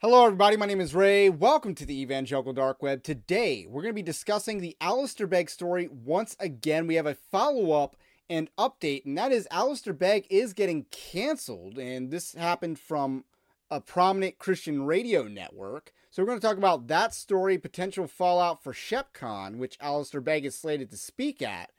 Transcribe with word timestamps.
Hello, 0.00 0.24
everybody. 0.24 0.56
My 0.56 0.66
name 0.66 0.80
is 0.80 0.94
Ray. 0.94 1.28
Welcome 1.28 1.74
to 1.74 1.84
the 1.84 2.00
Evangelical 2.00 2.52
Dark 2.52 2.80
Web. 2.80 3.02
Today, 3.02 3.66
we're 3.68 3.82
going 3.82 3.90
to 3.90 4.00
be 4.00 4.02
discussing 4.02 4.60
the 4.60 4.76
Alistair 4.80 5.26
Begg 5.26 5.50
story 5.50 5.88
once 5.88 6.36
again. 6.38 6.86
We 6.86 6.94
have 6.94 7.06
a 7.06 7.16
follow 7.16 7.72
up 7.72 7.96
and 8.30 8.48
update, 8.56 9.04
and 9.04 9.18
that 9.18 9.32
is 9.32 9.48
Alistair 9.50 9.92
Begg 9.92 10.28
is 10.30 10.52
getting 10.52 10.84
canceled, 10.92 11.78
and 11.78 12.12
this 12.12 12.34
happened 12.34 12.78
from 12.78 13.24
a 13.72 13.80
prominent 13.80 14.38
Christian 14.38 14.84
radio 14.84 15.24
network. 15.24 15.92
So, 16.12 16.22
we're 16.22 16.28
going 16.28 16.38
to 16.38 16.46
talk 16.46 16.58
about 16.58 16.86
that 16.86 17.12
story, 17.12 17.58
potential 17.58 18.06
fallout 18.06 18.62
for 18.62 18.72
ShepCon, 18.72 19.56
which 19.56 19.78
Alistair 19.80 20.20
Begg 20.20 20.44
is 20.44 20.56
slated 20.56 20.90
to 20.90 20.96
speak 20.96 21.42
at, 21.42 21.72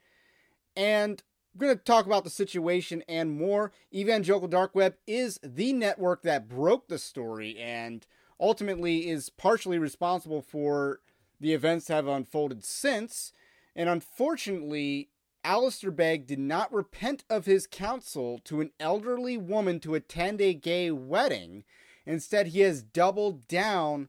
and 0.75 1.23
we're 1.59 1.67
going 1.67 1.77
to 1.77 1.83
talk 1.83 2.05
about 2.05 2.23
the 2.23 2.29
situation 2.29 3.03
and 3.09 3.37
more. 3.37 3.73
Evangelical 3.93 4.47
Dark 4.47 4.73
Web 4.73 4.95
is 5.05 5.39
the 5.43 5.73
network 5.73 6.23
that 6.23 6.47
broke 6.47 6.87
the 6.87 6.97
story 6.97 7.57
and 7.59 8.07
ultimately 8.39 9.09
is 9.09 9.29
partially 9.29 9.77
responsible 9.77 10.41
for 10.41 11.01
the 11.41 11.53
events 11.53 11.87
that 11.87 11.95
have 11.95 12.07
unfolded 12.07 12.63
since. 12.63 13.33
And 13.75 13.89
unfortunately, 13.89 15.09
Alistair 15.43 15.91
Begg 15.91 16.25
did 16.25 16.39
not 16.39 16.71
repent 16.71 17.25
of 17.29 17.45
his 17.45 17.67
counsel 17.67 18.39
to 18.45 18.61
an 18.61 18.71
elderly 18.79 19.35
woman 19.35 19.81
to 19.81 19.95
attend 19.95 20.39
a 20.39 20.53
gay 20.53 20.91
wedding. 20.91 21.65
Instead, 22.05 22.47
he 22.47 22.61
has 22.61 22.83
doubled 22.83 23.49
down 23.49 24.07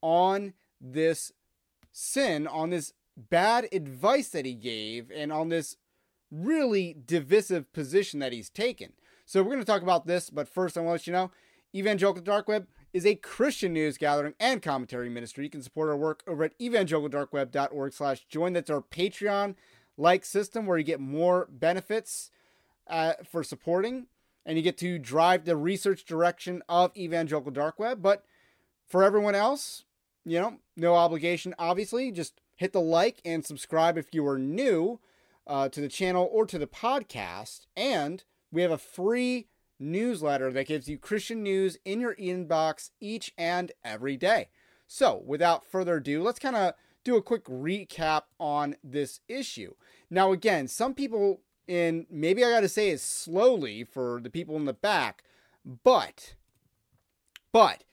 on 0.00 0.54
this 0.80 1.32
sin, 1.92 2.46
on 2.46 2.70
this 2.70 2.94
bad 3.14 3.68
advice 3.72 4.28
that 4.30 4.46
he 4.46 4.54
gave, 4.54 5.10
and 5.10 5.30
on 5.30 5.50
this 5.50 5.76
really 6.30 6.96
divisive 7.06 7.72
position 7.72 8.20
that 8.20 8.32
he's 8.32 8.50
taken. 8.50 8.92
So 9.26 9.42
we're 9.42 9.50
going 9.50 9.60
to 9.60 9.66
talk 9.66 9.82
about 9.82 10.06
this, 10.06 10.30
but 10.30 10.48
first 10.48 10.76
I 10.76 10.80
want 10.80 10.88
to 10.88 10.92
let 10.92 11.06
you 11.06 11.12
know 11.12 11.30
Evangelical 11.74 12.22
Dark 12.22 12.48
Web 12.48 12.66
is 12.92 13.04
a 13.04 13.14
Christian 13.14 13.74
news 13.74 13.98
gathering 13.98 14.34
and 14.40 14.62
commentary 14.62 15.10
ministry. 15.10 15.44
You 15.44 15.50
can 15.50 15.62
support 15.62 15.90
our 15.90 15.96
work 15.96 16.22
over 16.26 16.44
at 16.44 16.58
evangelicaldarkweb.org 16.58 17.92
slash 17.92 18.24
join. 18.26 18.54
That's 18.54 18.70
our 18.70 18.80
Patreon 18.80 19.54
like 19.96 20.24
system 20.24 20.66
where 20.66 20.78
you 20.78 20.84
get 20.84 21.00
more 21.00 21.48
benefits 21.50 22.30
uh, 22.86 23.14
for 23.30 23.42
supporting 23.42 24.06
and 24.46 24.56
you 24.56 24.62
get 24.62 24.78
to 24.78 24.98
drive 24.98 25.44
the 25.44 25.56
research 25.56 26.04
direction 26.06 26.62
of 26.68 26.96
Evangelical 26.96 27.52
Dark 27.52 27.78
Web. 27.78 28.00
But 28.00 28.24
for 28.86 29.04
everyone 29.04 29.34
else, 29.34 29.84
you 30.24 30.40
know, 30.40 30.56
no 30.76 30.94
obligation, 30.94 31.54
obviously. 31.58 32.10
Just 32.10 32.40
hit 32.56 32.72
the 32.72 32.80
like 32.80 33.20
and 33.24 33.44
subscribe 33.44 33.98
if 33.98 34.06
you 34.12 34.26
are 34.26 34.38
new 34.38 35.00
uh, 35.48 35.68
to 35.70 35.80
the 35.80 35.88
channel 35.88 36.28
or 36.30 36.46
to 36.46 36.58
the 36.58 36.66
podcast. 36.66 37.66
And 37.76 38.22
we 38.52 38.62
have 38.62 38.70
a 38.70 38.78
free 38.78 39.48
newsletter 39.80 40.52
that 40.52 40.66
gives 40.66 40.88
you 40.88 40.98
Christian 40.98 41.42
news 41.42 41.78
in 41.84 42.00
your 42.00 42.14
inbox 42.16 42.90
each 43.00 43.32
and 43.38 43.72
every 43.84 44.16
day. 44.16 44.48
So, 44.86 45.22
without 45.26 45.66
further 45.66 45.96
ado, 45.96 46.22
let's 46.22 46.38
kind 46.38 46.56
of 46.56 46.74
do 47.04 47.16
a 47.16 47.22
quick 47.22 47.44
recap 47.44 48.22
on 48.38 48.76
this 48.82 49.20
issue. 49.28 49.74
Now, 50.10 50.32
again, 50.32 50.68
some 50.68 50.94
people 50.94 51.42
in 51.66 52.06
maybe 52.10 52.44
I 52.44 52.50
got 52.50 52.60
to 52.60 52.68
say 52.68 52.90
it 52.90 53.00
slowly 53.00 53.84
for 53.84 54.20
the 54.22 54.30
people 54.30 54.56
in 54.56 54.64
the 54.64 54.72
back, 54.72 55.22
but, 55.64 56.34
but, 57.52 57.84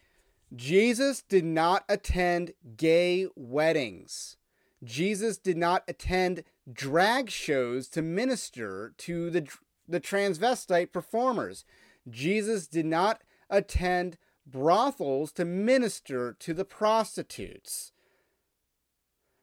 Jesus 0.56 1.22
did 1.22 1.44
not 1.44 1.84
attend 1.90 2.54
gay 2.78 3.28
weddings. 3.36 4.38
Jesus 4.84 5.38
did 5.38 5.58
not 5.58 5.84
attend 5.88 6.44
drag 6.72 7.30
shows 7.30 7.88
to 7.90 8.02
minister 8.02 8.94
to 8.98 9.30
the, 9.30 9.48
the 9.88 10.00
transvestite 10.00 10.92
performers. 10.92 11.66
Jesus 12.10 12.68
did 12.68 12.86
not 12.86 13.22
attend 13.50 14.18
brothels 14.46 15.32
to 15.34 15.46
minister 15.46 16.36
to 16.40 16.54
the 16.54 16.66
prostitutes. 16.66 17.92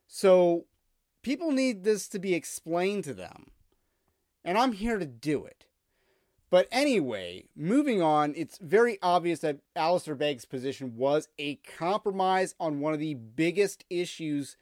So 0.07 0.67
people 1.23 1.53
need 1.53 1.85
this 1.85 2.09
to 2.09 2.19
be 2.19 2.35
explained 2.35 3.05
to 3.05 3.15
them. 3.15 3.47
And 4.45 4.59
I'm 4.59 4.73
here 4.73 4.99
to 4.99 5.07
do 5.07 5.45
it. 5.45 5.67
But 6.51 6.69
anyway, 6.71 7.47
moving 7.57 8.03
on, 8.03 8.35
it's 8.37 8.59
very 8.59 8.99
obvious 9.01 9.39
that 9.39 9.61
Alistair 9.75 10.15
Begg's 10.15 10.45
position 10.45 10.97
was 10.97 11.29
a 11.39 11.55
compromise 11.55 12.55
on 12.61 12.81
one 12.81 12.93
of 12.93 13.01
the 13.01 13.15
biggest 13.15 13.85
issues 13.89 14.59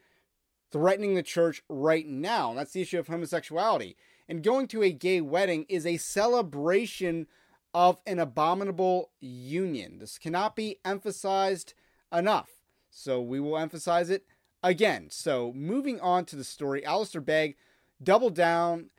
threatening 0.71 1.15
the 1.15 1.23
church 1.23 1.63
right 1.69 2.07
now. 2.07 2.55
That's 2.55 2.73
the 2.73 2.83
issue 2.83 2.99
of 2.99 3.09
homosexuality. 3.09 3.97
And 4.29 4.43
going 4.43 4.69
to 4.69 4.83
a 4.83 4.93
gay 4.93 5.21
wedding 5.21 5.67
is 5.69 5.85
a 5.85 5.97
celebration 5.97 7.27
of 7.75 8.01
an 8.07 8.19
abominable 8.19 9.11
union. 9.21 9.99
This 9.99 10.19
cannot 10.19 10.57
be 10.57 10.79
emphasized 10.85 11.75
enough. 12.13 12.51
So 12.91 13.21
we 13.21 13.41
will 13.41 13.59
emphasize 13.59 14.11
it 14.11 14.25
again. 14.63 15.09
So 15.11 15.53
moving 15.55 16.01
on 16.01 16.25
to 16.27 16.37
the 16.37 16.45
story, 16.45 16.85
Alistair 16.85 17.21
Begg 17.21 17.57
doubled 18.03 18.35
down 18.35 18.91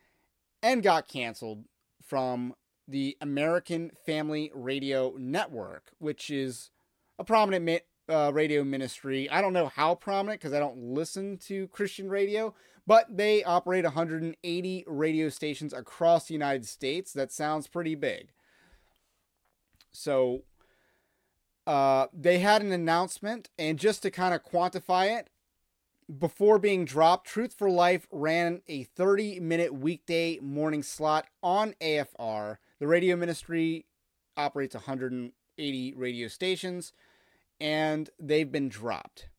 and 0.63 0.83
got 0.83 1.07
canceled 1.07 1.65
from 2.05 2.53
the 2.87 3.17
American 3.21 3.91
Family 4.05 4.51
Radio 4.53 5.15
Network, 5.17 5.91
which 5.99 6.29
is 6.29 6.71
a 7.17 7.23
prominent 7.23 7.83
uh, 8.11 8.31
radio 8.31 8.63
ministry. 8.63 9.29
I 9.29 9.41
don't 9.41 9.53
know 9.53 9.67
how 9.67 9.95
prominent 9.95 10.41
because 10.41 10.53
I 10.53 10.59
don't 10.59 10.77
listen 10.77 11.37
to 11.45 11.67
Christian 11.69 12.09
radio, 12.09 12.53
but 12.85 13.05
they 13.15 13.43
operate 13.43 13.83
180 13.83 14.83
radio 14.87 15.29
stations 15.29 15.73
across 15.73 16.27
the 16.27 16.33
United 16.33 16.65
States. 16.65 17.13
That 17.13 17.31
sounds 17.31 17.67
pretty 17.67 17.95
big. 17.95 18.29
So 19.91 20.43
uh, 21.65 22.07
they 22.13 22.39
had 22.39 22.61
an 22.61 22.71
announcement, 22.71 23.49
and 23.57 23.79
just 23.79 24.01
to 24.03 24.11
kind 24.11 24.33
of 24.33 24.43
quantify 24.43 25.17
it, 25.17 25.29
before 26.19 26.59
being 26.59 26.83
dropped, 26.83 27.27
Truth 27.27 27.53
for 27.57 27.69
Life 27.69 28.07
ran 28.11 28.61
a 28.67 28.83
30 28.83 29.39
minute 29.39 29.73
weekday 29.73 30.39
morning 30.39 30.83
slot 30.83 31.27
on 31.41 31.73
AFR. 31.79 32.57
The 32.79 32.87
radio 32.87 33.15
ministry 33.15 33.85
operates 34.35 34.75
180 34.75 35.93
radio 35.95 36.27
stations 36.27 36.91
and 37.61 38.09
they've 38.19 38.51
been 38.51 38.67
dropped. 38.67 39.29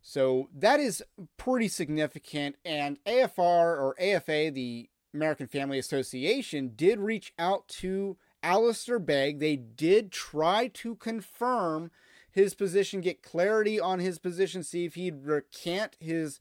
So 0.00 0.48
that 0.56 0.80
is 0.80 1.04
pretty 1.36 1.68
significant. 1.68 2.56
And 2.64 2.98
AFR 3.04 3.38
or 3.38 3.94
AFA, 4.00 4.50
the 4.50 4.88
American 5.12 5.46
Family 5.46 5.78
Association, 5.78 6.72
did 6.74 6.98
reach 6.98 7.34
out 7.38 7.68
to 7.68 8.16
Alistair 8.42 8.98
Begg. 8.98 9.38
They 9.38 9.56
did 9.56 10.10
try 10.10 10.68
to 10.68 10.94
confirm 10.96 11.90
his 12.32 12.54
position, 12.54 13.02
get 13.02 13.22
clarity 13.22 13.78
on 13.78 13.98
his 13.98 14.18
position, 14.18 14.62
see 14.62 14.86
if 14.86 14.94
he'd 14.94 15.26
recant 15.26 15.96
his 16.00 16.40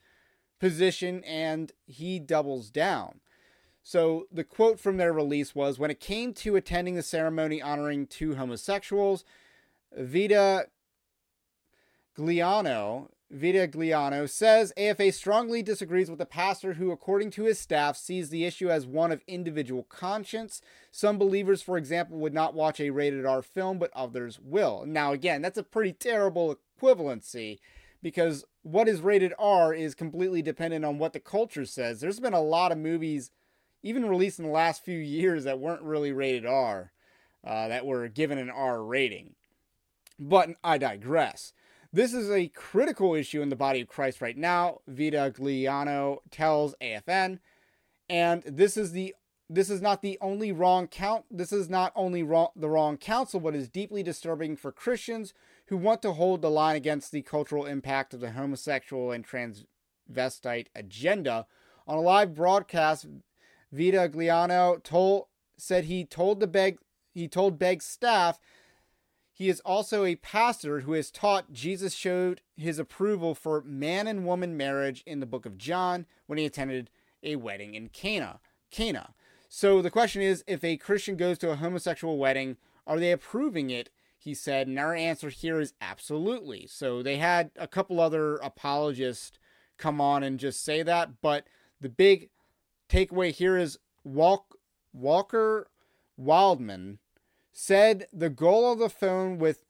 position, 0.59 1.23
and 1.25 1.73
he 1.85 2.19
doubles 2.19 2.69
down. 2.69 3.19
So 3.84 4.28
the 4.31 4.44
quote 4.44 4.79
from 4.79 4.97
their 4.97 5.11
release 5.11 5.53
was 5.53 5.78
When 5.78 5.91
it 5.91 6.00
came 6.00 6.34
to 6.35 6.56
attending 6.56 6.96
the 6.96 7.03
ceremony 7.03 7.61
honoring 7.61 8.07
two 8.07 8.35
homosexuals, 8.35 9.25
Vita 9.97 10.67
Gliano, 12.17 13.09
Vitagliano 13.34 14.28
says 14.28 14.73
AFA 14.75 15.11
strongly 15.11 15.61
disagrees 15.61 16.09
with 16.09 16.19
the 16.19 16.25
pastor 16.25 16.73
who, 16.73 16.91
according 16.91 17.29
to 17.31 17.43
his 17.43 17.59
staff, 17.59 17.96
sees 17.96 18.29
the 18.29 18.46
issue 18.46 18.69
as 18.69 18.87
one 18.87 19.11
of 19.11 19.22
individual 19.28 19.84
conscience. 19.84 20.61
Some 20.91 21.17
believers, 21.19 21.61
for 21.61 21.78
example, 21.78 22.17
would 22.17 22.34
not 22.34 22.55
watch 22.55 22.79
a 22.79 22.90
rated 22.90 23.25
R 23.25 23.41
film, 23.41 23.78
but 23.78 23.91
others 23.93 24.40
will. 24.41 24.84
Now, 24.87 25.11
again, 25.11 25.41
that's 25.41 25.59
a 25.59 25.64
pretty 25.64 25.93
terrible 25.93 26.58
equivalency 26.81 27.59
because 28.02 28.46
what 28.64 28.87
is 28.87 29.02
rated 29.02 29.34
R 29.37 29.73
is 29.73 29.93
completely 29.93 30.41
dependent 30.41 30.84
on 30.84 30.97
what 30.97 31.14
the 31.14 31.19
culture 31.19 31.66
says. 31.66 31.99
There's 31.99 32.19
been 32.19 32.34
a 32.34 32.41
lot 32.41 32.72
of 32.72 32.78
movies, 32.78 33.31
even 33.84 34.05
released 34.05 34.40
in 34.40 34.46
the 34.46 34.52
last 34.52 34.84
few 34.84 34.97
years, 34.97 35.43
that 35.43 35.59
weren't 35.59 35.84
really 35.84 36.11
rated 36.11 36.46
R, 36.47 36.91
uh, 37.46 37.67
that 37.67 37.85
were 37.85 38.08
given 38.08 38.40
an 38.40 38.49
R 38.49 38.84
rating. 38.84 39.35
But 40.19 40.49
I 40.63 40.77
digress. 40.77 41.53
This 41.91 42.13
is 42.13 42.29
a 42.29 42.49
critical 42.49 43.16
issue 43.16 43.41
in 43.41 43.49
the 43.49 43.55
body 43.55 43.81
of 43.81 43.87
Christ 43.87 44.21
right 44.21 44.37
now, 44.37 44.79
Vitagliano 44.87 46.17
tells 46.29 46.75
AFN. 46.81 47.39
And 48.09 48.43
this 48.43 48.77
is 48.77 48.91
the 48.91 49.16
this 49.51 49.71
is 49.71 49.81
not 49.81 50.03
the 50.03 50.17
only 50.21 50.51
wrong 50.51 50.87
count. 50.87 51.25
This 51.31 51.51
is 51.51 51.69
not 51.69 51.91
only 51.95 52.21
wrong, 52.21 52.49
the 52.55 52.69
wrong 52.69 52.97
counsel, 52.97 53.39
but 53.39 53.55
is 53.55 53.67
deeply 53.67 54.03
disturbing 54.03 54.55
for 54.55 54.71
Christians 54.71 55.33
who 55.67 55.77
want 55.77 56.03
to 56.03 56.13
hold 56.13 56.43
the 56.43 56.51
line 56.51 56.75
against 56.75 57.11
the 57.11 57.23
cultural 57.23 57.66
impact 57.66 58.13
of 58.13 58.19
the 58.19 58.33
homosexual 58.33 59.11
and 59.11 59.25
transvestite 59.27 60.67
agenda. 60.75 61.47
On 61.87 61.97
a 61.97 62.01
live 62.01 62.35
broadcast, 62.35 63.07
Vitagliano 63.73 64.83
told 64.83 65.25
said 65.57 65.85
he 65.85 66.05
told 66.05 66.39
the 66.39 66.47
Begg 66.47 66.77
he 67.16 67.27
told 67.27 67.57
Begg's 67.57 67.85
staff 67.85 68.39
he 69.40 69.47
is 69.47 69.62
also 69.62 70.03
a 70.03 70.18
pastor 70.18 70.82
who 70.82 70.91
has 70.91 71.09
taught 71.09 71.53
Jesus 71.53 71.94
showed 71.94 72.41
his 72.58 72.78
approval 72.78 73.34
for 73.34 73.62
man 73.62 74.06
and 74.06 74.26
woman 74.26 74.58
marriage 74.58 75.02
in 75.06 75.22
the 75.22 75.26
book 75.26 75.46
of 75.46 75.58
John 75.58 76.06
when 76.28 76.38
he 76.38 76.44
attended 76.44 76.90
a 77.24 77.38
wedding 77.38 77.74
in 77.74 77.88
Cana. 77.88 78.41
Cana. 78.70 79.14
So 79.47 79.82
the 79.82 79.90
question 79.90 80.22
is 80.22 80.44
if 80.46 80.62
a 80.62 80.76
Christian 80.76 81.16
goes 81.16 81.38
to 81.38 81.52
a 81.52 81.56
homosexual 81.56 82.18
wedding, 82.18 82.58
are 82.86 83.00
they 83.00 83.14
approving 83.14 83.70
it? 83.70 83.90
He 84.18 84.34
said, 84.34 84.68
and 84.68 84.78
our 84.78 84.94
answer 84.94 85.30
here 85.30 85.62
is 85.62 85.74
absolutely. 85.80 86.68
So 86.68 87.02
they 87.02 87.16
had 87.16 87.52
a 87.56 87.66
couple 87.66 88.02
other 88.02 88.36
apologists 88.36 89.40
come 89.78 90.02
on 90.02 90.22
and 90.22 90.38
just 90.38 90.66
say 90.66 90.84
that, 90.84 91.22
but 91.22 91.47
the 91.80 91.88
big 91.88 92.30
takeaway 92.90 93.32
here 93.32 93.58
is 93.58 93.80
Walk, 94.03 94.58
Walker 94.91 95.70
Wildmon 96.22 96.97
said 97.51 98.07
the 98.13 98.29
goal 98.29 98.72
of 98.72 98.79
the 98.79 98.90
phone 98.90 99.37
with 99.37 99.63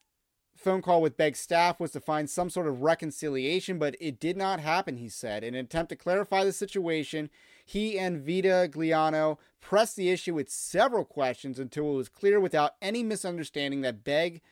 phone 0.56 0.82
call 0.82 1.00
with 1.00 1.16
Begg's 1.16 1.40
staff 1.40 1.80
was 1.80 1.90
to 1.92 2.00
find 2.00 2.28
some 2.28 2.50
sort 2.50 2.66
of 2.66 2.82
reconciliation, 2.82 3.78
but 3.78 3.96
it 3.98 4.20
did 4.20 4.36
not 4.36 4.60
happen, 4.60 4.98
he 4.98 5.08
said. 5.08 5.42
In 5.42 5.54
an 5.54 5.64
attempt 5.64 5.88
to 5.88 5.96
clarify 5.96 6.44
the 6.44 6.52
situation, 6.52 7.30
he 7.64 7.98
and 7.98 8.24
Vitagliano 8.24 9.38
pressed 9.60 9.96
the 9.96 10.10
issue 10.10 10.34
with 10.34 10.50
several 10.50 11.04
questions 11.04 11.58
until 11.58 11.92
it 11.92 11.96
was 11.96 12.10
clear 12.10 12.38
without 12.38 12.74
any 12.82 13.02
misunderstanding 13.02 13.80
that 13.80 14.04
Begg 14.04 14.42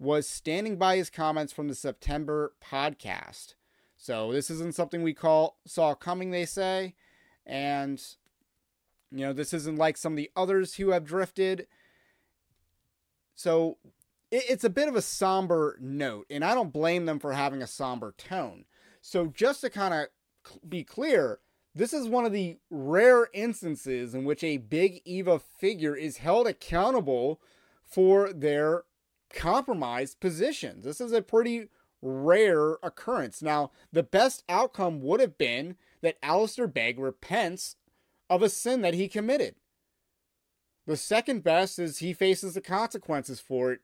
was 0.00 0.26
standing 0.26 0.76
by 0.76 0.96
his 0.96 1.10
comments 1.10 1.52
from 1.52 1.68
the 1.68 1.74
September 1.74 2.54
podcast. 2.60 3.54
So 3.96 4.32
this 4.32 4.50
isn't 4.50 4.74
something 4.74 5.02
we 5.02 5.12
call 5.14 5.58
saw 5.66 5.94
coming, 5.94 6.30
they 6.30 6.46
say. 6.46 6.94
And 7.46 8.02
you 9.12 9.26
know, 9.26 9.32
this 9.32 9.52
isn't 9.52 9.76
like 9.76 9.96
some 9.96 10.14
of 10.14 10.16
the 10.16 10.30
others 10.34 10.74
who 10.74 10.90
have 10.90 11.04
drifted. 11.04 11.66
So 13.40 13.78
it's 14.30 14.64
a 14.64 14.68
bit 14.68 14.86
of 14.86 14.96
a 14.96 15.00
somber 15.00 15.78
note, 15.80 16.26
and 16.28 16.44
I 16.44 16.54
don't 16.54 16.74
blame 16.74 17.06
them 17.06 17.18
for 17.18 17.32
having 17.32 17.62
a 17.62 17.66
somber 17.66 18.12
tone. 18.18 18.66
So, 19.00 19.28
just 19.28 19.62
to 19.62 19.70
kind 19.70 19.94
of 19.94 20.68
be 20.68 20.84
clear, 20.84 21.38
this 21.74 21.94
is 21.94 22.06
one 22.06 22.26
of 22.26 22.32
the 22.32 22.58
rare 22.68 23.28
instances 23.32 24.14
in 24.14 24.24
which 24.24 24.44
a 24.44 24.58
big 24.58 25.00
Eva 25.06 25.38
figure 25.38 25.96
is 25.96 26.18
held 26.18 26.48
accountable 26.48 27.40
for 27.82 28.30
their 28.30 28.82
compromised 29.32 30.20
positions. 30.20 30.84
This 30.84 31.00
is 31.00 31.12
a 31.12 31.22
pretty 31.22 31.68
rare 32.02 32.72
occurrence. 32.82 33.40
Now, 33.40 33.70
the 33.90 34.02
best 34.02 34.44
outcome 34.50 35.00
would 35.00 35.20
have 35.20 35.38
been 35.38 35.76
that 36.02 36.18
Alistair 36.22 36.66
Begg 36.66 36.98
repents 36.98 37.76
of 38.28 38.42
a 38.42 38.50
sin 38.50 38.82
that 38.82 38.92
he 38.92 39.08
committed. 39.08 39.54
The 40.86 40.96
second 40.96 41.42
best 41.42 41.78
is 41.78 41.98
he 41.98 42.12
faces 42.12 42.54
the 42.54 42.60
consequences 42.60 43.40
for 43.40 43.72
it 43.72 43.80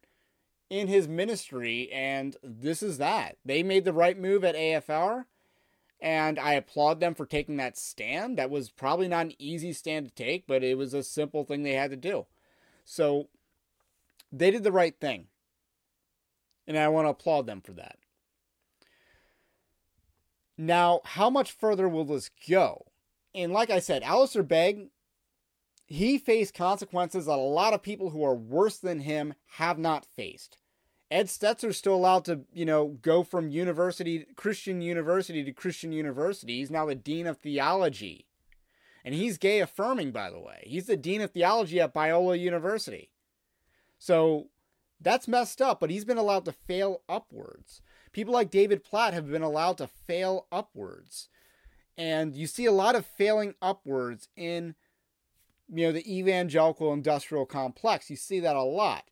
in 0.69 0.89
his 0.89 1.07
ministry, 1.07 1.91
and 1.93 2.37
this 2.43 2.83
is 2.83 2.99
that. 2.99 3.37
They 3.45 3.63
made 3.63 3.85
the 3.85 3.93
right 3.93 4.19
move 4.19 4.45
at 4.45 4.57
AFR, 4.57 5.27
and 6.01 6.39
I 6.39 6.55
applaud 6.55 7.01
them 7.01 7.15
for 7.15 7.25
taking 7.25 7.57
that 7.59 7.79
stand. 7.79 8.37
That 8.37 8.51
was 8.51 8.71
probably 8.71 9.09
not 9.09 9.27
an 9.27 9.35
easy 9.39 9.73
stand 9.73 10.07
to 10.07 10.15
take, 10.15 10.47
but 10.47 10.65
it 10.65 10.77
was 10.77 10.93
a 10.95 11.03
simple 11.03 11.45
thing 11.45 11.63
they 11.63 11.75
had 11.75 11.91
to 11.91 11.97
do. 11.97 12.27
So 12.85 13.29
they 14.33 14.51
did 14.51 14.65
the 14.65 14.73
right 14.73 14.99
thing, 14.99 15.27
and 16.67 16.77
I 16.77 16.89
want 16.89 17.07
to 17.07 17.11
applaud 17.11 17.47
them 17.47 17.61
for 17.61 17.73
that. 17.75 17.99
Now, 20.59 21.01
how 21.05 21.31
much 21.31 21.53
further 21.53 21.89
will 21.89 22.05
this 22.05 22.31
go? 22.49 22.87
And 23.35 23.53
like 23.53 23.71
I 23.71 23.79
said, 23.79 24.03
Alistair 24.03 24.43
Begg 24.43 24.89
he 25.87 26.19
faced 26.19 26.55
consequences 26.55 27.27
that 27.27 27.33
a 27.33 27.37
lot 27.37 27.73
of 27.73 27.83
people 27.83 28.11
who 28.11 28.25
are 28.25 28.35
worse 28.35 28.79
than 28.79 29.01
him 29.01 29.35
have 29.53 29.79
not 29.79 30.05
faced. 30.05 30.59
Ed 31.11 31.27
Stetzer's 31.27 31.77
still 31.77 31.95
allowed 31.95 32.25
to, 32.25 32.41
you 32.53 32.65
know, 32.65 32.99
go 33.01 33.23
from 33.23 33.49
university, 33.49 34.27
Christian 34.35 34.83
university 34.83 35.45
to 35.45 35.53
Christian 35.53 35.93
university. 35.93 36.59
He's 36.59 36.71
now 36.71 36.87
the 36.87 36.97
dean 36.97 37.29
of 37.29 37.39
theology. 37.39 38.27
And 39.05 39.15
he's 39.15 39.39
gay 39.39 39.61
affirming, 39.61 40.11
by 40.11 40.31
the 40.31 40.41
way. 40.41 40.65
He's 40.67 40.87
the 40.87 40.97
dean 40.97 41.21
of 41.21 41.31
theology 41.31 41.81
at 41.81 41.95
Biola 41.95 42.41
University. 42.41 43.11
So 43.99 44.49
that's 45.01 45.29
messed 45.29 45.63
up, 45.63 45.79
but 45.79 45.91
he's 45.91 46.05
been 46.05 46.19
allowed 46.19 46.45
to 46.47 46.53
fail 46.53 47.03
upwards. 47.09 47.83
People 48.11 48.35
like 48.35 48.51
David 48.51 48.83
Platt 48.83 49.15
have 49.15 49.31
been 49.31 49.43
allowed 49.43 49.79
to 49.79 49.87
fail 49.87 50.49
upwards. 50.51 51.29
And 51.97 52.35
you 52.35 52.49
see 52.49 52.67
a 52.67 52.73
lot 52.73 52.97
of 52.97 53.07
failing 53.07 53.55
upwards 53.63 54.29
in 54.37 54.75
you 55.73 55.87
know, 55.87 55.93
the 55.93 56.19
evangelical 56.19 56.93
industrial 56.93 57.47
complex. 57.47 58.11
You 58.11 58.17
see 58.17 58.41
that 58.41 58.57
a 58.57 58.63
lot. 58.63 59.05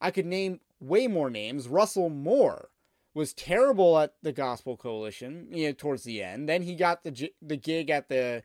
I 0.00 0.10
could 0.10 0.26
name 0.26 0.60
way 0.80 1.06
more 1.06 1.30
names. 1.30 1.68
Russell 1.68 2.08
Moore 2.08 2.70
was 3.14 3.32
terrible 3.32 3.98
at 3.98 4.14
the 4.22 4.32
Gospel 4.32 4.76
Coalition, 4.76 5.48
you 5.50 5.68
know, 5.68 5.72
towards 5.72 6.04
the 6.04 6.22
end. 6.22 6.48
Then 6.48 6.62
he 6.62 6.74
got 6.74 7.04
the 7.04 7.30
the 7.40 7.56
gig 7.56 7.90
at 7.90 8.08
the 8.08 8.42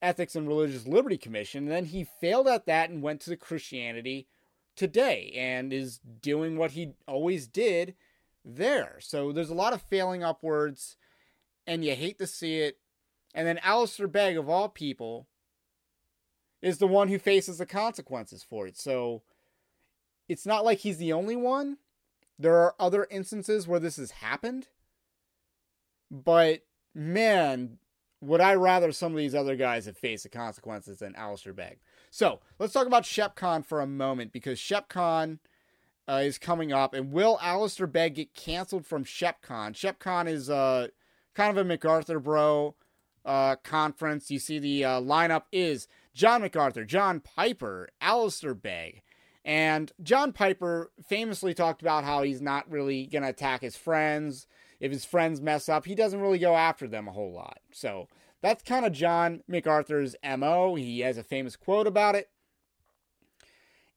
Ethics 0.00 0.36
and 0.36 0.46
Religious 0.46 0.86
Liberty 0.86 1.16
Commission. 1.16 1.66
Then 1.66 1.86
he 1.86 2.04
failed 2.04 2.46
at 2.46 2.66
that 2.66 2.90
and 2.90 3.02
went 3.02 3.20
to 3.22 3.36
Christianity 3.36 4.26
today 4.76 5.32
and 5.36 5.72
is 5.72 5.98
doing 6.20 6.56
what 6.56 6.72
he 6.72 6.92
always 7.06 7.46
did 7.46 7.94
there. 8.44 8.96
So 9.00 9.32
there's 9.32 9.50
a 9.50 9.54
lot 9.54 9.72
of 9.72 9.82
failing 9.82 10.22
upwards, 10.22 10.96
and 11.66 11.84
you 11.84 11.94
hate 11.94 12.18
to 12.18 12.26
see 12.26 12.58
it. 12.58 12.78
And 13.34 13.46
then 13.48 13.58
Alistair 13.62 14.06
Begg, 14.06 14.36
of 14.36 14.48
all 14.48 14.68
people, 14.68 15.26
is 16.64 16.78
the 16.78 16.86
one 16.86 17.08
who 17.08 17.18
faces 17.18 17.58
the 17.58 17.66
consequences 17.66 18.42
for 18.42 18.66
it. 18.66 18.78
So 18.78 19.22
it's 20.30 20.46
not 20.46 20.64
like 20.64 20.78
he's 20.78 20.96
the 20.96 21.12
only 21.12 21.36
one. 21.36 21.76
There 22.38 22.56
are 22.56 22.74
other 22.80 23.06
instances 23.10 23.68
where 23.68 23.78
this 23.78 23.96
has 23.98 24.12
happened. 24.12 24.68
But 26.10 26.62
man, 26.94 27.78
would 28.22 28.40
I 28.40 28.54
rather 28.54 28.92
some 28.92 29.12
of 29.12 29.18
these 29.18 29.34
other 29.34 29.56
guys 29.56 29.84
have 29.84 29.98
faced 29.98 30.22
the 30.22 30.30
consequences 30.30 31.00
than 31.00 31.14
Alistair 31.16 31.52
Begg. 31.52 31.80
So 32.10 32.40
let's 32.58 32.72
talk 32.72 32.86
about 32.86 33.04
Shep 33.04 33.36
ShepCon 33.36 33.66
for 33.66 33.82
a 33.82 33.86
moment 33.86 34.32
because 34.32 34.58
ShepCon 34.58 35.40
uh, 36.08 36.22
is 36.24 36.38
coming 36.38 36.72
up. 36.72 36.94
And 36.94 37.12
will 37.12 37.38
Alistair 37.42 37.86
Begg 37.86 38.14
get 38.14 38.34
canceled 38.34 38.86
from 38.86 39.04
ShepCon? 39.04 39.72
ShepCon 39.74 40.28
is 40.28 40.48
uh, 40.48 40.88
kind 41.34 41.50
of 41.50 41.58
a 41.58 41.68
MacArthur 41.68 42.20
Bro 42.20 42.74
uh, 43.26 43.56
conference. 43.56 44.30
You 44.30 44.38
see 44.38 44.58
the 44.58 44.84
uh, 44.84 45.00
lineup 45.02 45.42
is 45.52 45.88
John 46.14 46.42
MacArthur, 46.42 46.84
John 46.84 47.20
Piper, 47.20 47.88
Alistair 48.00 48.54
Begg. 48.54 49.02
And 49.44 49.92
John 50.02 50.32
Piper 50.32 50.90
famously 51.06 51.52
talked 51.52 51.82
about 51.82 52.04
how 52.04 52.22
he's 52.22 52.40
not 52.40 52.70
really 52.70 53.06
going 53.06 53.22
to 53.22 53.28
attack 53.28 53.60
his 53.60 53.76
friends. 53.76 54.46
If 54.80 54.90
his 54.90 55.04
friends 55.04 55.40
mess 55.40 55.68
up, 55.68 55.84
he 55.84 55.94
doesn't 55.94 56.20
really 56.20 56.38
go 56.38 56.56
after 56.56 56.88
them 56.88 57.08
a 57.08 57.12
whole 57.12 57.32
lot. 57.32 57.58
So 57.72 58.08
that's 58.40 58.62
kind 58.62 58.86
of 58.86 58.92
John 58.92 59.42
MacArthur's 59.46 60.16
MO. 60.24 60.76
He 60.76 61.00
has 61.00 61.18
a 61.18 61.22
famous 61.22 61.56
quote 61.56 61.86
about 61.86 62.14
it. 62.14 62.30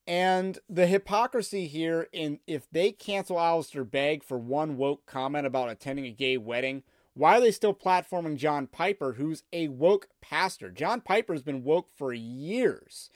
And 0.05 0.57
the 0.69 0.87
hypocrisy 0.87 1.67
here 1.67 2.07
in 2.13 2.39
if 2.47 2.69
they 2.71 2.93
cancel 2.93 3.39
Alistair 3.39 3.83
Begg 3.83 4.23
for 4.23 4.37
one 4.37 4.77
woke 4.77 5.05
comment 5.05 5.45
about 5.45 5.69
attending 5.69 6.05
a 6.05 6.11
gay 6.11 6.37
wedding, 6.37 6.83
why 7.17 7.37
are 7.37 7.41
they 7.41 7.51
still 7.51 7.73
platforming 7.73 8.37
John 8.37 8.67
Piper, 8.67 9.13
who's 9.13 9.43
a 9.51 9.69
woke 9.69 10.07
pastor? 10.21 10.69
John 10.69 11.01
Piper's 11.01 11.41
been 11.41 11.63
woke 11.63 11.89
for 11.89 12.13
years. 12.13 13.09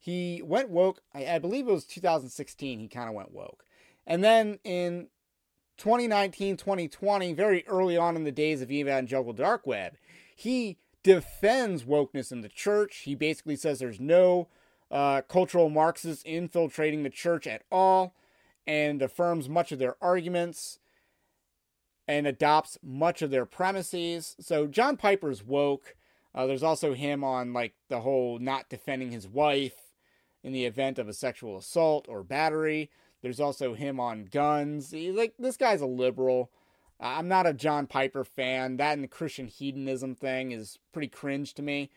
He 0.00 0.42
went 0.44 0.70
woke, 0.70 1.00
I, 1.14 1.26
I 1.26 1.38
believe 1.38 1.68
it 1.68 1.72
was 1.72 1.86
2016, 1.86 2.80
he 2.80 2.88
kind 2.88 3.08
of 3.08 3.14
went 3.14 3.32
woke. 3.32 3.64
And 4.06 4.24
then 4.24 4.58
in 4.64 5.06
2019, 5.78 6.56
2020, 6.56 7.32
very 7.32 7.64
early 7.68 7.96
on 7.96 8.16
in 8.16 8.24
the 8.24 8.32
days 8.32 8.60
of 8.60 8.72
evangelical 8.72 9.32
dark 9.32 9.66
web, 9.68 9.94
he 10.34 10.78
defends 11.04 11.84
wokeness 11.84 12.32
in 12.32 12.40
the 12.40 12.48
church. 12.48 13.02
He 13.04 13.14
basically 13.14 13.56
says 13.56 13.78
there's 13.78 14.00
no 14.00 14.48
uh, 14.90 15.22
cultural 15.22 15.70
Marxists 15.70 16.24
infiltrating 16.24 17.04
the 17.04 17.10
church 17.10 17.46
at 17.46 17.62
all 17.70 18.16
and 18.66 19.00
affirms 19.00 19.48
much 19.48 19.70
of 19.70 19.78
their 19.78 19.96
arguments 20.02 20.80
and 22.06 22.26
adopts 22.26 22.78
much 22.82 23.22
of 23.22 23.30
their 23.30 23.46
premises. 23.46 24.36
So 24.40 24.66
John 24.66 24.96
Piper's 24.96 25.42
woke. 25.42 25.96
Uh, 26.34 26.46
there's 26.46 26.62
also 26.62 26.94
him 26.94 27.22
on 27.22 27.52
like 27.52 27.74
the 27.88 28.00
whole 28.00 28.38
not 28.38 28.68
defending 28.68 29.10
his 29.10 29.28
wife 29.28 29.92
in 30.42 30.52
the 30.52 30.64
event 30.64 30.98
of 30.98 31.08
a 31.08 31.12
sexual 31.14 31.56
assault 31.56 32.06
or 32.08 32.22
battery. 32.22 32.90
There's 33.22 33.40
also 33.40 33.74
him 33.74 33.98
on 33.98 34.26
guns. 34.26 34.92
Like 34.92 35.34
this 35.38 35.56
guy's 35.56 35.80
a 35.80 35.86
liberal. 35.86 36.50
I'm 37.00 37.28
not 37.28 37.46
a 37.46 37.54
John 37.54 37.86
Piper 37.86 38.24
fan. 38.24 38.76
That 38.76 38.94
and 38.94 39.02
the 39.02 39.08
Christian 39.08 39.46
hedonism 39.46 40.14
thing 40.14 40.52
is 40.52 40.78
pretty 40.92 41.08
cringe 41.08 41.54
to 41.54 41.62
me. 41.62 41.90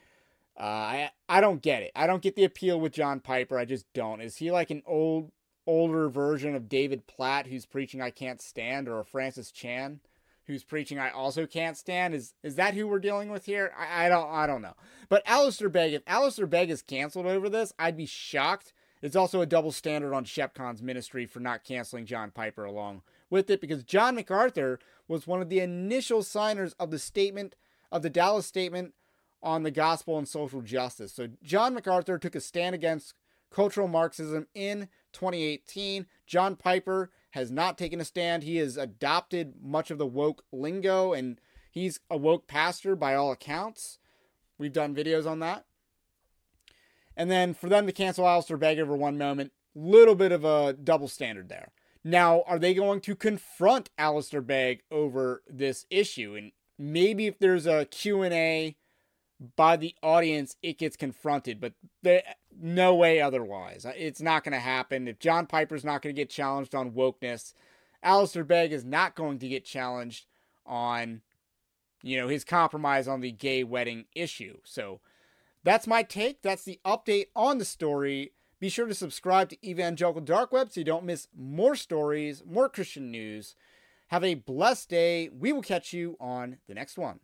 Uh, 0.59 0.63
I 0.63 1.11
I 1.29 1.41
don't 1.41 1.61
get 1.61 1.83
it. 1.83 1.91
I 1.95 2.07
don't 2.07 2.23
get 2.23 2.35
the 2.35 2.45
appeal 2.45 2.79
with 2.79 2.93
John 2.93 3.19
Piper. 3.19 3.59
I 3.59 3.65
just 3.65 3.85
don't. 3.93 4.21
Is 4.21 4.37
he 4.37 4.51
like 4.51 4.71
an 4.71 4.83
old 4.85 5.31
older 5.67 6.09
version 6.09 6.55
of 6.55 6.69
David 6.69 7.05
Platt 7.05 7.47
who's 7.47 7.65
preaching 7.65 8.01
I 8.01 8.09
can't 8.09 8.41
stand, 8.41 8.87
or 8.87 9.03
Francis 9.03 9.51
Chan 9.51 9.99
who's 10.47 10.63
preaching 10.63 10.97
I 10.97 11.09
also 11.09 11.45
can't 11.45 11.77
stand? 11.77 12.15
Is 12.15 12.33
is 12.41 12.55
that 12.55 12.73
who 12.73 12.87
we're 12.87 12.99
dealing 12.99 13.29
with 13.29 13.45
here? 13.45 13.71
I, 13.77 14.05
I 14.05 14.09
don't 14.09 14.29
I 14.31 14.47
don't 14.47 14.61
know. 14.61 14.75
But 15.09 15.23
Alistair 15.25 15.69
Begg, 15.69 15.93
if 15.93 16.01
Alistair 16.07 16.47
Begg 16.47 16.69
is 16.69 16.81
canceled 16.81 17.27
over 17.27 17.49
this, 17.49 17.73
I'd 17.77 17.97
be 17.97 18.05
shocked. 18.05 18.73
It's 19.01 19.15
also 19.15 19.41
a 19.41 19.45
double 19.45 19.71
standard 19.71 20.13
on 20.13 20.25
Shepcon's 20.25 20.81
ministry 20.81 21.27
for 21.27 21.39
not 21.39 21.63
canceling 21.63 22.05
John 22.05 22.31
Piper 22.31 22.65
along 22.65 23.03
with 23.29 23.49
it 23.49 23.61
because 23.61 23.83
John 23.83 24.15
MacArthur 24.15 24.79
was 25.07 25.27
one 25.27 25.41
of 25.41 25.49
the 25.49 25.59
initial 25.59 26.23
signers 26.23 26.73
of 26.79 26.89
the 26.89 26.97
statement 26.97 27.55
of 27.91 28.01
the 28.01 28.09
Dallas 28.09 28.47
statement 28.47 28.93
on 29.43 29.61
the 29.63 29.71
gospel 29.71 30.17
and 30.17 30.27
social 30.27 30.61
justice. 30.61 31.13
So 31.13 31.27
John 31.43 31.75
MacArthur 31.75 32.17
took 32.17 32.35
a 32.35 32.41
stand 32.41 32.73
against 32.73 33.13
cultural 33.49 33.87
Marxism 33.87 34.47
in 34.53 34.89
2018. 35.13 36.05
John 36.25 36.55
Piper 36.55 37.11
has 37.31 37.51
not 37.51 37.77
taken 37.77 37.99
a 37.99 38.05
stand. 38.05 38.43
He 38.43 38.57
has 38.57 38.77
adopted 38.77 39.55
much 39.61 39.91
of 39.91 39.97
the 39.97 40.05
woke 40.05 40.43
lingo 40.51 41.13
and 41.13 41.39
he's 41.71 41.99
a 42.09 42.17
woke 42.17 42.47
pastor 42.47 42.95
by 42.95 43.15
all 43.15 43.31
accounts. 43.31 43.99
We've 44.57 44.73
done 44.73 44.95
videos 44.95 45.29
on 45.29 45.39
that. 45.39 45.65
And 47.15 47.31
then 47.31 47.53
for 47.53 47.67
them 47.69 47.85
to 47.87 47.91
cancel 47.91 48.27
Alistair 48.27 48.57
Begg 48.57 48.79
over 48.79 48.95
one 48.95 49.17
moment, 49.17 49.51
little 49.75 50.15
bit 50.15 50.31
of 50.31 50.45
a 50.45 50.73
double 50.73 51.07
standard 51.07 51.49
there. 51.49 51.71
Now, 52.03 52.43
are 52.47 52.59
they 52.59 52.73
going 52.73 53.01
to 53.01 53.15
confront 53.15 53.89
Alistair 53.97 54.41
Begg 54.41 54.81
over 54.91 55.43
this 55.49 55.85
issue? 55.89 56.35
And 56.35 56.51
maybe 56.77 57.27
if 57.27 57.39
there's 57.39 57.65
a 57.65 57.85
Q&A 57.85 58.77
by 59.55 59.77
the 59.77 59.95
audience, 60.01 60.55
it 60.63 60.77
gets 60.77 60.97
confronted, 60.97 61.59
but 61.59 61.73
there, 62.01 62.23
no 62.59 62.95
way 62.95 63.21
otherwise. 63.21 63.85
Uh, 63.85 63.93
it's 63.95 64.21
not 64.21 64.43
going 64.43 64.53
to 64.53 64.59
happen. 64.59 65.07
If 65.07 65.19
John 65.19 65.45
Piper's 65.45 65.85
not 65.85 66.01
going 66.01 66.15
to 66.15 66.19
get 66.19 66.29
challenged 66.29 66.73
on 66.73 66.91
wokeness, 66.91 67.53
Alistair 68.01 68.43
Begg 68.43 68.71
is 68.71 68.83
not 68.83 69.15
going 69.15 69.39
to 69.39 69.47
get 69.47 69.65
challenged 69.65 70.25
on, 70.65 71.21
you 72.01 72.17
know, 72.17 72.27
his 72.27 72.43
compromise 72.43 73.07
on 73.07 73.21
the 73.21 73.31
gay 73.31 73.63
wedding 73.63 74.05
issue. 74.15 74.57
So 74.63 75.01
that's 75.63 75.87
my 75.87 76.03
take. 76.03 76.41
That's 76.41 76.63
the 76.63 76.79
update 76.85 77.27
on 77.35 77.57
the 77.57 77.65
story. 77.65 78.31
Be 78.59 78.69
sure 78.69 78.87
to 78.87 78.95
subscribe 78.95 79.49
to 79.49 79.67
Evangelical 79.67 80.21
Dark 80.21 80.51
Web 80.51 80.71
so 80.71 80.79
you 80.79 80.85
don't 80.85 81.05
miss 81.05 81.27
more 81.37 81.75
stories, 81.75 82.41
more 82.45 82.69
Christian 82.69 83.11
news. 83.11 83.55
Have 84.07 84.23
a 84.23 84.35
blessed 84.35 84.89
day. 84.89 85.29
We 85.29 85.53
will 85.53 85.61
catch 85.61 85.93
you 85.93 86.17
on 86.19 86.57
the 86.67 86.73
next 86.73 86.97
one. 86.97 87.19